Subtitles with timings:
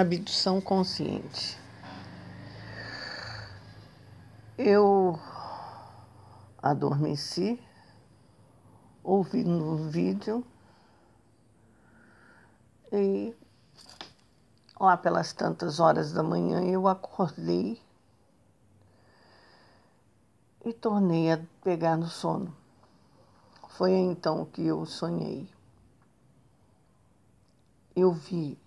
[0.00, 1.58] abdução consciente.
[4.56, 5.18] Eu
[6.62, 7.62] adormeci,
[9.02, 10.44] ouvindo o vídeo
[12.92, 13.34] e
[14.78, 17.80] lá pelas tantas horas da manhã eu acordei
[20.64, 22.54] e tornei a pegar no sono.
[23.68, 25.48] Foi então que eu sonhei.
[27.94, 28.58] Eu vi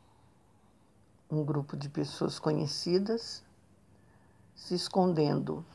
[1.31, 3.41] um grupo de pessoas conhecidas
[4.53, 5.65] se escondendo.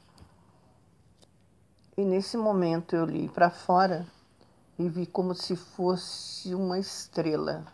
[1.97, 4.07] E nesse momento eu li para fora
[4.79, 7.65] e vi como se fosse uma estrela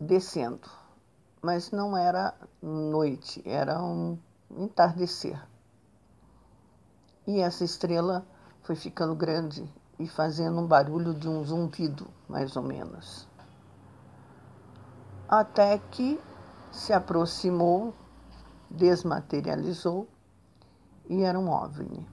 [0.00, 0.68] descendo.
[1.40, 4.18] Mas não era noite, era um
[4.50, 5.40] entardecer.
[7.28, 8.26] E essa estrela
[8.62, 13.27] foi ficando grande e fazendo um barulho de um zumbido, mais ou menos
[15.28, 16.18] até que
[16.72, 17.94] se aproximou,
[18.70, 20.08] desmaterializou
[21.08, 22.08] e era um OVNI.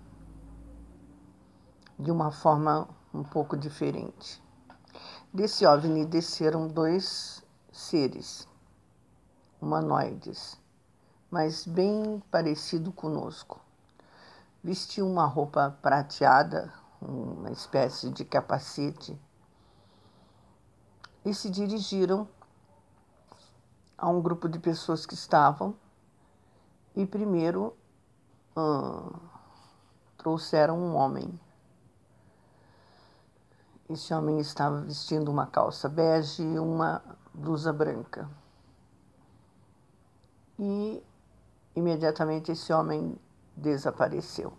[1.97, 4.43] De uma forma um pouco diferente.
[5.33, 8.47] Desse OVNI desceram dois seres
[9.61, 10.59] humanoides,
[11.31, 13.61] mas bem parecido conosco.
[14.61, 19.17] Vestiu uma roupa prateada, uma espécie de capacete,
[21.23, 22.27] e se dirigiram
[24.06, 25.73] a um grupo de pessoas que estavam
[26.95, 27.75] e primeiro
[30.16, 31.39] trouxeram um homem.
[33.89, 37.02] Esse homem estava vestindo uma calça bege e uma
[37.33, 38.30] blusa branca.
[40.59, 41.03] E
[41.76, 43.17] imediatamente esse homem
[43.58, 44.53] desapareceu.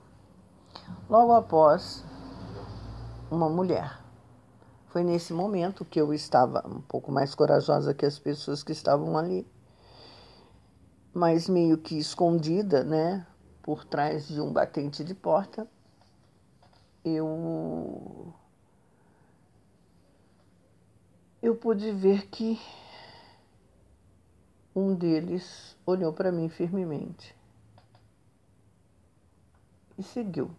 [1.09, 2.05] Logo após,
[3.31, 4.06] uma mulher
[4.97, 9.19] foi nesse momento que eu estava um pouco mais corajosa que as pessoas que estavam
[9.19, 9.47] ali,
[11.13, 13.27] mas meio que escondida, né,
[13.63, 15.69] por trás de um batente de porta.
[17.05, 18.33] Eu
[21.43, 22.59] eu pude ver que
[24.75, 27.37] um deles olhou para mim firmemente
[29.99, 30.51] e seguiu.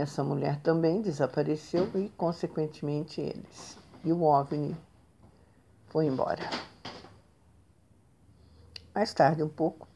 [0.00, 3.76] Essa mulher também desapareceu e, consequentemente, eles.
[4.02, 4.74] E o OVNI
[5.88, 6.48] foi embora.
[8.94, 9.86] Mais tarde, um pouco,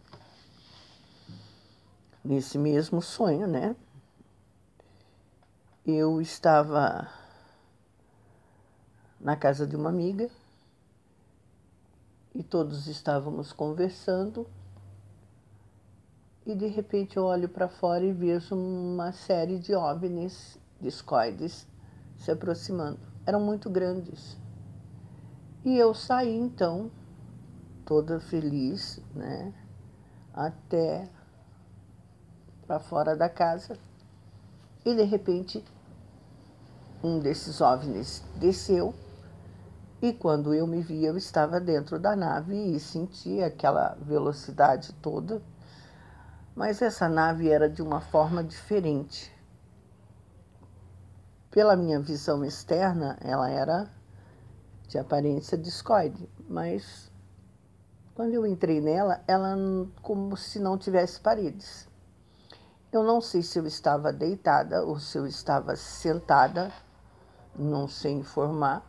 [2.23, 3.75] nesse mesmo sonho, né?
[5.87, 7.09] Eu estava
[9.19, 10.29] na casa de uma amiga
[12.35, 14.47] e todos estávamos conversando
[16.47, 21.67] e de repente eu olho para fora e vejo uma série de OVNIs, discoides,
[22.19, 22.99] se aproximando.
[23.27, 24.37] Eram muito grandes.
[25.65, 26.91] E eu saí então,
[27.87, 29.55] toda feliz, né,
[30.35, 31.09] até
[32.67, 33.79] para fora da casa.
[34.85, 35.65] E de repente,
[37.03, 38.95] um desses OVNIs desceu
[40.03, 45.41] e quando eu me vi, eu estava dentro da nave e senti aquela velocidade toda
[46.55, 49.33] mas essa nave era de uma forma diferente.
[51.51, 53.89] Pela minha visão externa, ela era
[54.89, 57.11] de aparência discoide, mas
[58.15, 59.57] quando eu entrei nela, ela
[60.01, 61.89] como se não tivesse paredes.
[62.93, 66.73] Eu não sei se eu estava deitada ou se eu estava sentada,
[67.57, 68.89] não sei informar,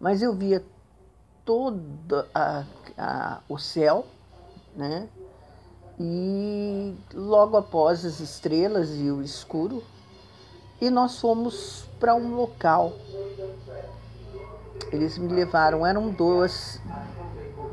[0.00, 0.64] mas eu via
[1.44, 2.64] todo a,
[2.98, 4.04] a, o céu,
[4.74, 5.08] né?
[5.98, 9.82] E logo após as estrelas e o escuro,
[10.80, 12.92] e nós fomos para um local.
[14.90, 16.80] Eles me levaram, eram duas,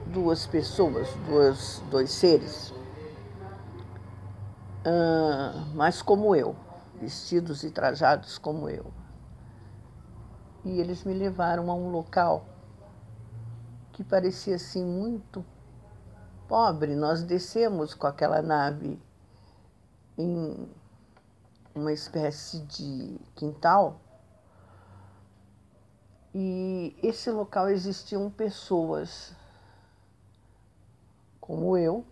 [0.08, 2.72] duas pessoas, duas, dois seres,
[4.86, 6.56] uh, mas como eu,
[7.00, 8.86] vestidos e trajados como eu.
[10.64, 12.46] E eles me levaram a um local
[13.92, 15.44] que parecia assim muito
[16.52, 19.02] pobre, nós descemos com aquela nave
[20.18, 20.70] em
[21.74, 24.02] uma espécie de quintal.
[26.36, 29.34] E esse local existiam pessoas
[31.40, 32.06] como eu,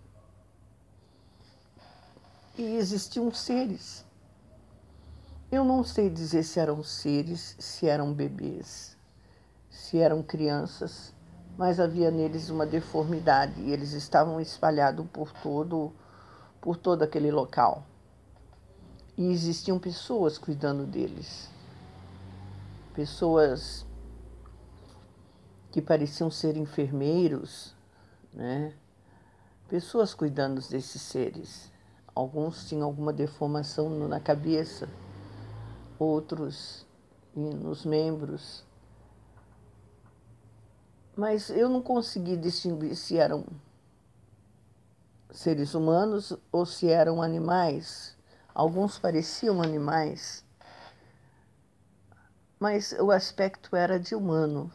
[2.57, 4.06] e existiam seres.
[5.51, 8.95] Eu não sei dizer se eram seres, se eram bebês,
[9.69, 11.13] se eram crianças,
[11.59, 15.91] mas havia neles uma deformidade e eles estavam espalhados por todo,
[16.61, 17.83] por todo aquele local.
[19.17, 21.50] E existiam pessoas cuidando deles.
[22.94, 23.85] Pessoas
[25.69, 27.75] que pareciam ser enfermeiros,
[28.33, 28.73] né?
[29.67, 31.69] pessoas cuidando desses seres.
[32.15, 34.88] Alguns tinham alguma deformação na cabeça,
[36.00, 36.85] outros
[37.35, 38.63] nos membros.
[41.19, 43.45] Mas eu não consegui distinguir se eram
[45.30, 48.16] seres humanos ou se eram animais.
[48.56, 50.45] Alguns pareciam animais,
[52.57, 54.71] mas o aspecto era de humano.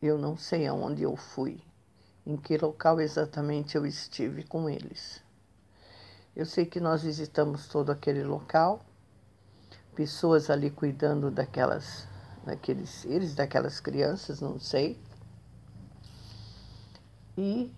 [0.00, 1.60] Eu não sei aonde eu fui,
[2.24, 5.20] em que local exatamente eu estive com eles.
[6.36, 8.80] Eu sei que nós visitamos todo aquele local,
[9.92, 12.06] pessoas ali cuidando daquelas,
[12.44, 14.98] daqueles seres, daquelas crianças, não sei.
[17.36, 17.72] E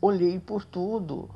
[0.00, 1.28] olhei por tudo,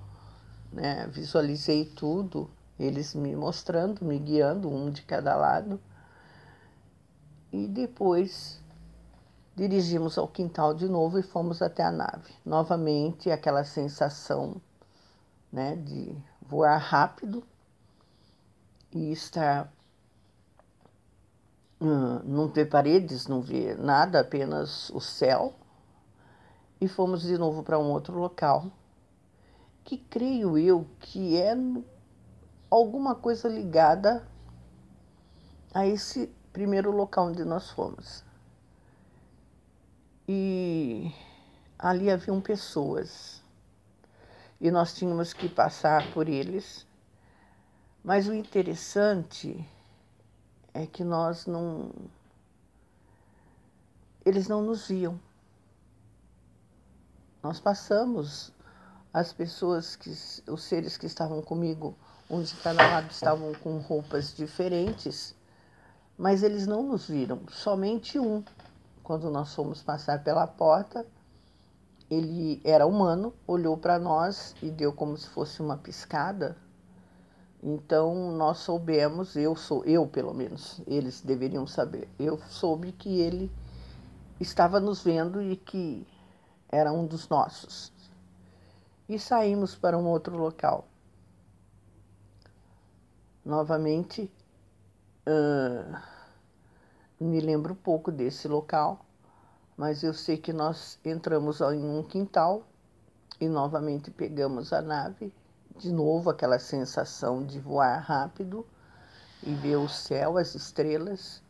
[0.73, 1.07] né?
[1.09, 5.81] visualizei tudo, eles me mostrando, me guiando, um de cada lado.
[7.53, 8.61] E depois
[9.57, 12.33] dirigimos ao quintal de novo e fomos até a nave.
[12.45, 14.61] Novamente aquela sensação
[15.53, 17.43] né, de voar rápido
[18.93, 19.71] e estar
[21.81, 25.55] não ter paredes, não ver nada, apenas o céu
[26.81, 28.67] e fomos de novo para um outro local,
[29.85, 31.55] que creio eu que é
[32.71, 34.27] alguma coisa ligada
[35.73, 38.25] a esse primeiro local onde nós fomos.
[40.29, 41.13] E
[41.79, 43.43] ali haviam pessoas
[44.61, 46.87] e nós tínhamos que passar por eles.
[48.03, 49.67] Mas o interessante
[50.75, 51.91] é que nós não.
[54.25, 55.19] Eles não nos viam
[57.43, 58.53] nós passamos,
[59.15, 61.97] as pessoas, que, os seres que estavam comigo,
[62.29, 65.35] um de cada lado estavam com roupas diferentes,
[66.19, 68.45] mas eles não nos viram, somente um.
[69.03, 71.07] Quando nós fomos passar pela porta,
[72.11, 76.57] ele era humano, olhou para nós e deu como se fosse uma piscada.
[77.63, 82.09] Então nós soubemos, eu sou eu pelo menos, eles deveriam saber.
[82.19, 83.53] Eu soube que ele
[84.41, 86.07] estava nos vendo e que
[86.71, 87.93] era um dos nossos.
[89.09, 90.87] E saímos para um outro local.
[93.45, 94.31] Novamente,
[95.27, 95.99] uh,
[97.19, 99.05] me lembro pouco desse local,
[99.77, 102.63] mas eu sei que nós entramos em um quintal
[103.41, 105.33] e novamente pegamos a nave.
[105.81, 108.67] De novo, aquela sensação de voar rápido
[109.43, 111.43] e ver o céu, as estrelas.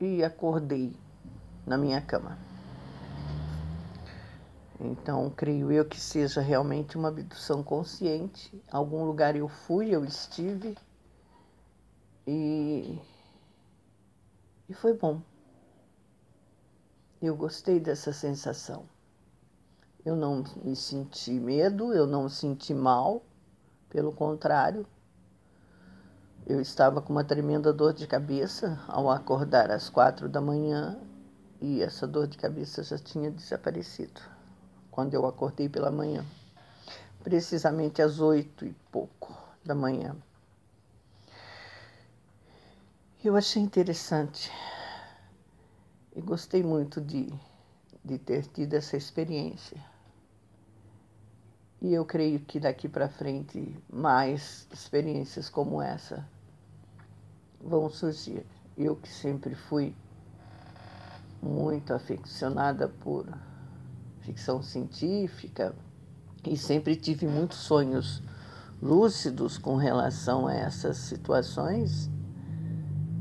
[0.00, 0.96] E acordei
[1.66, 2.38] na minha cama.
[4.80, 8.64] Então, creio eu que seja realmente uma abdução consciente.
[8.72, 10.74] Algum lugar eu fui, eu estive
[12.26, 12.98] e,
[14.70, 15.20] e foi bom.
[17.20, 18.95] Eu gostei dessa sensação.
[20.06, 23.24] Eu não me senti medo, eu não senti mal,
[23.90, 24.86] pelo contrário,
[26.46, 30.96] eu estava com uma tremenda dor de cabeça ao acordar às quatro da manhã
[31.60, 34.20] e essa dor de cabeça já tinha desaparecido
[34.92, 36.24] quando eu acordei pela manhã,
[37.24, 40.14] precisamente às oito e pouco da manhã.
[43.24, 44.52] Eu achei interessante
[46.14, 47.28] e gostei muito de,
[48.04, 49.95] de ter tido essa experiência.
[51.80, 56.26] E eu creio que daqui para frente mais experiências como essa
[57.60, 58.46] vão surgir.
[58.76, 59.94] Eu que sempre fui
[61.42, 63.26] muito aficionada por
[64.20, 65.74] ficção científica
[66.44, 68.22] e sempre tive muitos sonhos
[68.80, 72.10] lúcidos com relação a essas situações.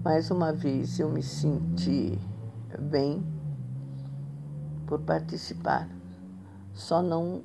[0.03, 2.17] Mais uma vez eu me senti
[2.79, 3.23] bem
[4.85, 5.89] por participar.
[6.73, 7.43] Só não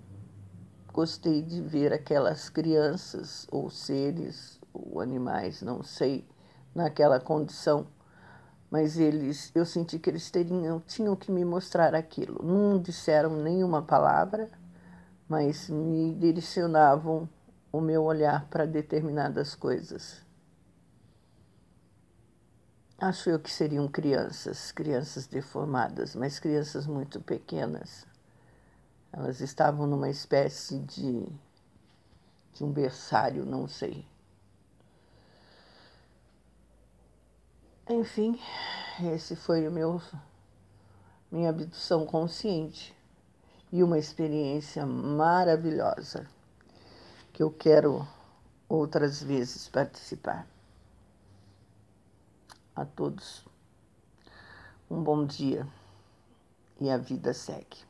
[0.92, 6.26] gostei de ver aquelas crianças ou seres ou animais, não sei,
[6.74, 7.86] naquela condição
[8.70, 12.40] mas eles, eu senti que eles teriam, tinham que me mostrar aquilo.
[12.42, 14.48] Não disseram nenhuma palavra,
[15.28, 17.28] mas me direcionavam
[17.72, 20.24] o meu olhar para determinadas coisas.
[22.96, 28.06] Acho eu que seriam crianças, crianças deformadas, mas crianças muito pequenas.
[29.12, 31.26] Elas estavam numa espécie de,
[32.54, 34.06] de um berçário, não sei.
[37.88, 38.38] Enfim,
[39.12, 40.00] esse foi o meu
[41.30, 42.96] minha abdução consciente
[43.72, 46.28] e uma experiência maravilhosa
[47.32, 48.06] que eu quero
[48.68, 50.46] outras vezes participar.
[52.74, 53.44] A todos,
[54.90, 55.66] um bom dia
[56.80, 57.89] e a vida segue.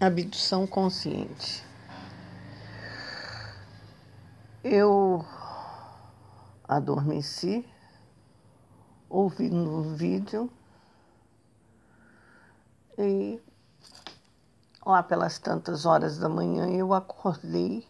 [0.00, 1.64] Abdução consciente.
[4.62, 5.24] Eu
[6.68, 7.68] adormeci
[9.08, 10.48] ouvindo o vídeo
[12.96, 13.42] e
[14.86, 17.84] lá pelas tantas horas da manhã eu acordei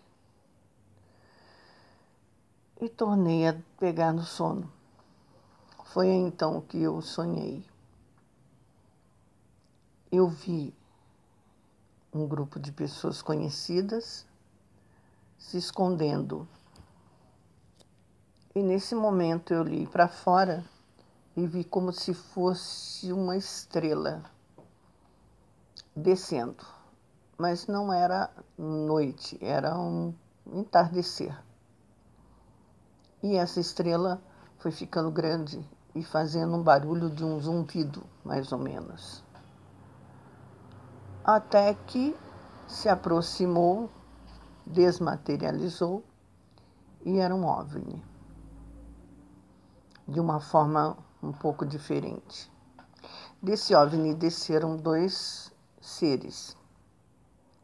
[2.81, 4.73] e tornei a pegar no sono.
[5.85, 7.62] Foi então que eu sonhei.
[10.11, 10.78] Eu vi
[12.19, 14.27] um grupo de pessoas conhecidas
[15.39, 16.49] se escondendo.
[18.55, 20.65] E nesse momento eu li para fora
[21.37, 24.25] e vi como se fosse uma estrela
[25.95, 26.67] descendo.
[27.39, 30.13] Mas não era noite, era um
[30.53, 31.39] entardecer.
[33.23, 34.21] E essa estrela
[34.59, 39.28] foi ficando grande e fazendo um barulho de um zumbido, mais ou menos
[41.31, 42.17] até que
[42.67, 43.91] se aproximou,
[44.65, 46.03] desmaterializou
[47.05, 48.03] e era um OVNI.
[50.09, 52.51] De uma forma um pouco diferente.
[53.43, 56.57] Desse OVNI desceram dois seres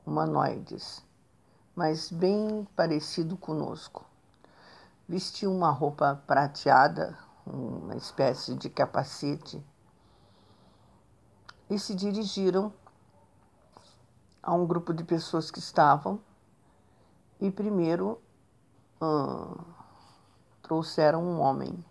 [0.05, 1.03] humanoides,
[1.75, 4.05] mas bem parecido conosco.
[5.09, 7.17] Vestiu uma roupa prateada,
[7.47, 9.65] uma espécie de capacete,
[11.71, 12.71] e se dirigiram
[14.45, 16.21] a um grupo de pessoas que estavam
[17.41, 18.21] e primeiro
[19.01, 19.57] hum,
[20.63, 21.83] trouxeram um homem.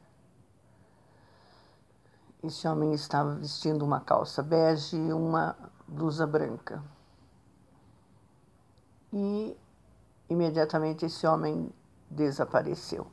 [2.44, 5.56] Esse homem estava vestindo uma calça bege e uma
[5.88, 6.84] blusa branca.
[9.12, 9.58] E
[10.30, 11.72] imediatamente esse homem
[12.10, 13.08] desapareceu.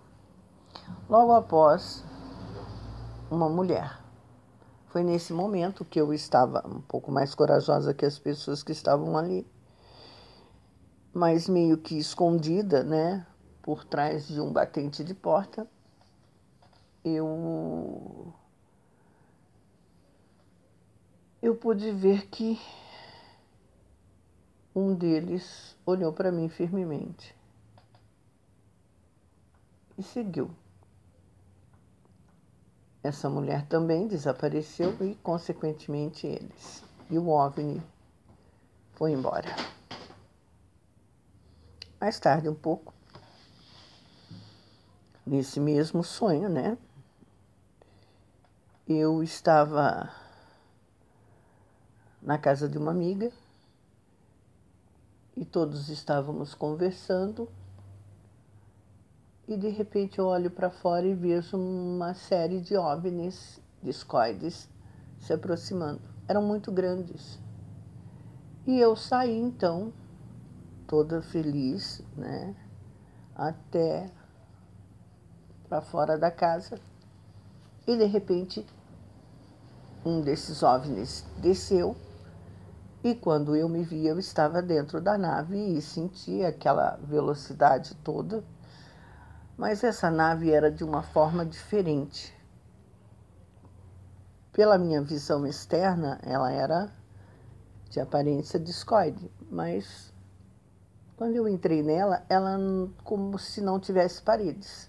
[1.09, 2.05] Logo após,
[3.31, 4.00] uma mulher
[4.91, 9.17] foi nesse momento que eu estava um pouco mais corajosa que as pessoas que estavam
[9.17, 9.47] ali,
[11.13, 13.25] mas meio que escondida, né,
[13.63, 15.67] por trás de um batente de porta.
[17.05, 18.35] Eu
[21.41, 22.61] eu pude ver que
[24.75, 27.35] um deles olhou para mim firmemente
[29.97, 30.51] e seguiu.
[33.03, 36.85] Essa mulher também desapareceu e, consequentemente, eles.
[37.09, 37.83] E o OVNI
[38.93, 39.49] foi embora.
[41.99, 42.93] Mais tarde, um pouco,
[45.27, 46.77] nesse mesmo sonho, né?
[48.87, 50.13] Eu estava
[52.21, 53.33] na casa de uma amiga
[55.37, 57.49] e todos estávamos conversando
[59.51, 64.71] e de repente eu olho para fora e vejo uma série de OVNIs, discoides,
[65.19, 66.01] se aproximando.
[66.29, 67.37] Eram muito grandes.
[68.65, 69.93] E eu saí então,
[70.87, 72.55] toda feliz, né,
[73.35, 74.09] até
[75.69, 76.79] para fora da casa.
[77.89, 78.65] E de repente
[80.07, 81.97] um desses OVNIs desceu
[83.03, 88.45] e quando eu me vi, eu estava dentro da nave e senti aquela velocidade toda
[89.61, 92.35] mas essa nave era de uma forma diferente.
[94.55, 96.91] Pela minha visão externa, ela era
[97.91, 100.15] de aparência discoide, mas
[101.15, 102.59] quando eu entrei nela, ela
[103.05, 104.89] como se não tivesse paredes.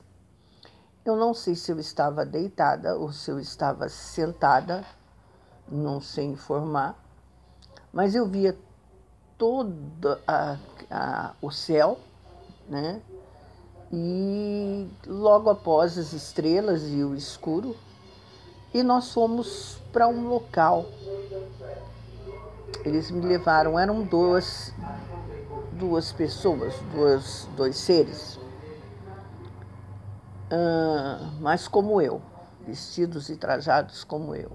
[1.04, 4.86] Eu não sei se eu estava deitada ou se eu estava sentada,
[5.68, 6.98] não sei informar,
[7.92, 8.58] mas eu via
[9.38, 10.58] todo a,
[10.90, 12.00] a, o céu,
[12.70, 13.02] né?
[13.92, 17.76] E logo após as estrelas e o escuro,
[18.74, 20.86] e nós fomos para um local.
[22.86, 24.74] Eles me levaram, eram duas,
[25.74, 28.38] duas pessoas, duas, dois seres,
[30.48, 32.22] uh, mas como eu,
[32.66, 34.52] vestidos e trajados como eu.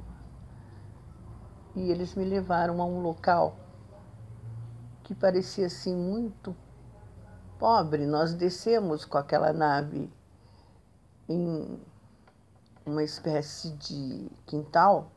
[1.74, 3.54] E eles me levaram a um local
[5.04, 6.56] que parecia assim muito
[7.58, 10.10] pobre, nós descemos com aquela nave
[11.28, 11.80] em
[12.84, 15.10] uma espécie de quintal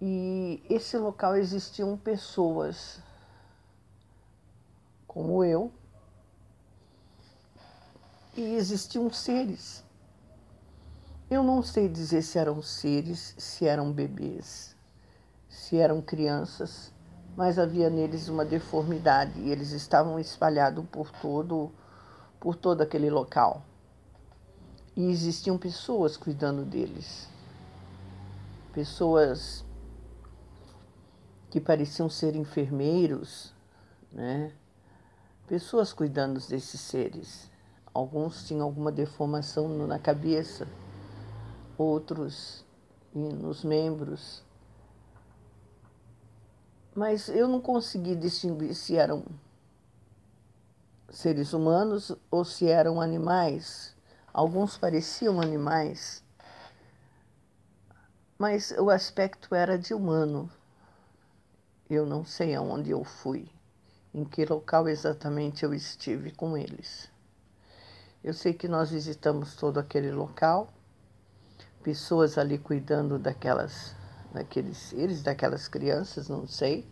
[0.00, 3.00] e esse local existiam pessoas
[5.06, 5.72] como eu
[8.36, 9.84] e existiam seres.
[11.30, 14.76] Eu não sei dizer se eram seres, se eram bebês,
[15.48, 16.92] se eram crianças,
[17.36, 21.70] mas havia neles uma deformidade e eles estavam espalhados por todo,
[22.38, 23.62] por todo aquele local.
[24.94, 27.28] E existiam pessoas cuidando deles.
[28.72, 29.64] Pessoas
[31.50, 33.52] que pareciam ser enfermeiros,
[34.10, 34.52] né?
[35.46, 37.50] Pessoas cuidando desses seres.
[37.92, 40.66] Alguns tinham alguma deformação na cabeça,
[41.76, 42.64] outros
[43.14, 44.42] nos membros.
[46.94, 49.24] Mas eu não consegui distinguir se eram
[51.10, 53.94] seres humanos ou se eram animais.
[54.32, 56.22] Alguns pareciam animais,
[58.38, 60.50] mas o aspecto era de humano.
[61.88, 63.48] Eu não sei aonde eu fui,
[64.12, 67.08] em que local exatamente eu estive com eles.
[68.24, 70.72] Eu sei que nós visitamos todo aquele local,
[71.82, 73.94] pessoas ali cuidando daquelas,
[74.32, 76.86] daqueles seres, daquelas crianças, não sei.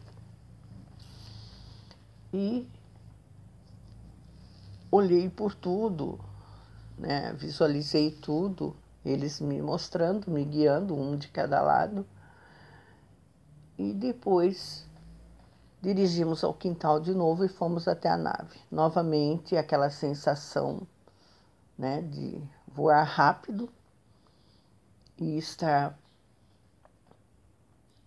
[2.33, 2.69] E
[4.91, 6.21] olhei por tudo,
[6.99, 7.33] né?
[7.33, 12.07] visualizei tudo, eles me mostrando, me guiando, um de cada lado.
[13.79, 14.87] E depois
[15.81, 18.61] dirigimos ao quintal de novo e fomos até a nave.
[18.71, 20.87] Novamente aquela sensação
[21.79, 23.71] né, de voar rápido
[25.19, 25.99] e estar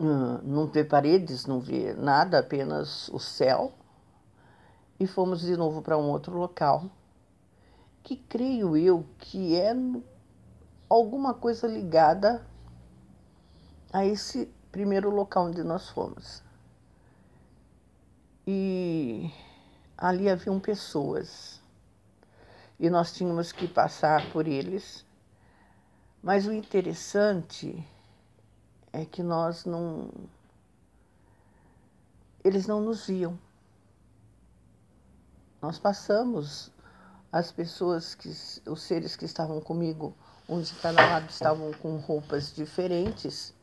[0.03, 3.73] não ver paredes, não ver nada, apenas o céu.
[4.99, 6.89] E fomos de novo para um outro local
[8.03, 9.73] que creio eu que é
[10.89, 12.45] alguma coisa ligada
[13.91, 16.43] a esse primeiro local onde nós fomos.
[18.45, 19.31] E
[19.97, 21.61] ali haviam pessoas
[22.77, 25.05] e nós tínhamos que passar por eles.
[26.21, 27.85] Mas o interessante
[28.93, 30.09] é que nós não.
[32.43, 33.37] Eles não nos viam.
[35.59, 36.71] Nós passamos
[37.31, 38.29] as pessoas que
[38.69, 40.13] os seres que estavam comigo,
[40.47, 43.55] um de cada lado estavam com roupas diferentes,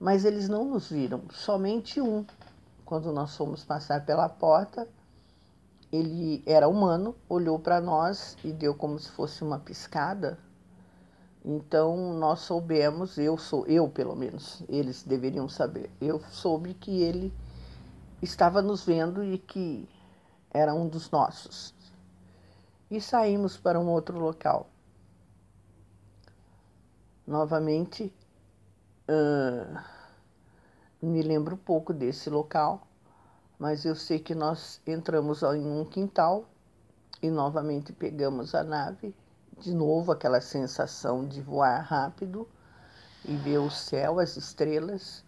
[0.00, 2.24] mas eles não nos viram, somente um.
[2.84, 4.88] Quando nós fomos passar pela porta,
[5.92, 10.38] ele era humano, olhou para nós e deu como se fosse uma piscada.
[11.48, 15.88] Então nós soubemos, eu sou eu pelo menos, eles deveriam saber.
[16.00, 17.32] Eu soube que ele
[18.20, 19.88] estava nos vendo e que
[20.50, 21.72] era um dos nossos
[22.90, 24.68] e saímos para um outro local.
[27.24, 28.12] Novamente,
[29.08, 29.78] uh,
[31.00, 32.86] me lembro pouco desse local,
[33.58, 36.44] mas eu sei que nós entramos em um quintal
[37.22, 39.14] e novamente pegamos a nave.
[39.58, 42.46] De novo, aquela sensação de voar rápido
[43.24, 45.24] e ver o céu, as estrelas.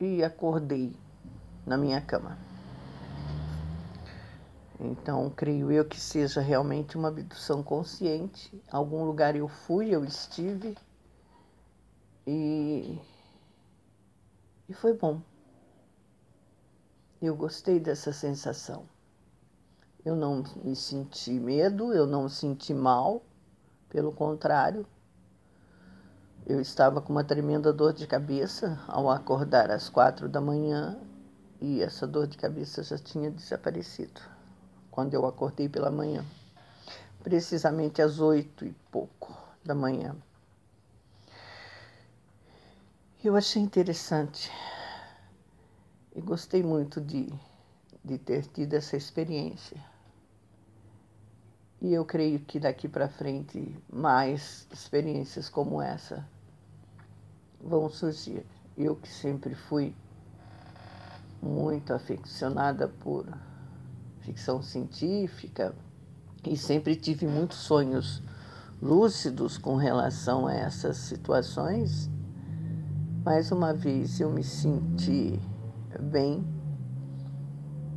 [0.00, 0.94] E acordei
[1.66, 2.36] na minha cama.
[4.78, 8.62] Então, creio eu que seja realmente uma abdução consciente.
[8.70, 10.76] Algum lugar eu fui, eu estive
[12.26, 12.98] e,
[14.68, 15.20] e foi bom.
[17.20, 18.84] Eu gostei dessa sensação.
[20.02, 23.22] Eu não me senti medo, eu não senti mal,
[23.90, 24.86] pelo contrário.
[26.46, 30.98] Eu estava com uma tremenda dor de cabeça ao acordar às quatro da manhã
[31.60, 34.22] e essa dor de cabeça já tinha desaparecido
[34.90, 36.24] quando eu acordei pela manhã,
[37.22, 40.16] precisamente às oito e pouco da manhã.
[43.22, 44.50] Eu achei interessante
[46.16, 47.30] e gostei muito de,
[48.02, 49.89] de ter tido essa experiência.
[51.82, 56.26] E eu creio que daqui para frente mais experiências como essa
[57.58, 58.44] vão surgir.
[58.76, 59.94] Eu que sempre fui
[61.42, 63.26] muito aficionada por
[64.20, 65.74] ficção científica
[66.44, 68.22] e sempre tive muitos sonhos
[68.80, 72.10] lúcidos com relação a essas situações.
[73.24, 75.40] Mais uma vez eu me senti
[75.98, 76.44] bem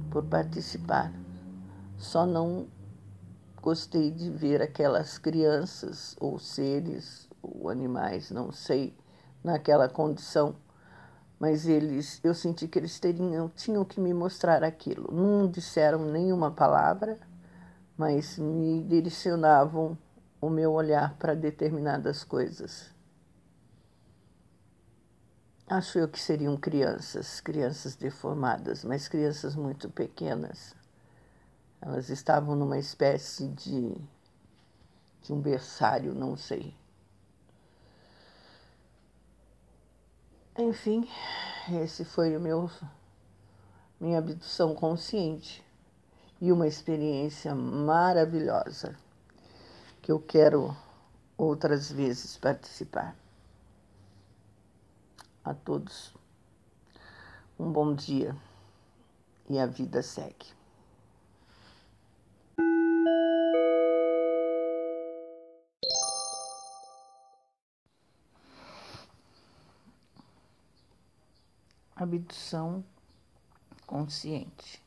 [0.09, 1.11] por participar.
[1.97, 2.67] Só não
[3.63, 8.95] gostei de ver aquelas crianças ou seres ou animais, não sei,
[9.43, 10.56] naquela condição
[11.43, 15.13] mas eles, eu senti que eles teriam, tinham que me mostrar aquilo.
[15.13, 17.19] Não disseram nenhuma palavra,
[17.97, 19.97] mas me direcionavam
[20.39, 22.93] o meu olhar para determinadas coisas.
[25.67, 30.73] Acho eu que seriam crianças, crianças deformadas, mas crianças muito pequenas.
[31.85, 33.93] Elas estavam numa espécie de,
[35.21, 36.73] de um berçário, não sei.
[40.57, 41.05] Enfim,
[41.83, 42.71] esse foi o meu
[43.99, 45.61] minha abdução consciente
[46.39, 48.97] e uma experiência maravilhosa
[50.01, 50.75] que eu quero
[51.37, 53.13] outras vezes participar.
[55.43, 56.13] A todos
[57.59, 58.33] um bom dia
[59.49, 60.62] e a vida segue.
[72.03, 72.83] Abdução
[73.87, 74.83] consciente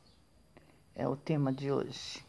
[0.95, 2.26] é o tema de hoje.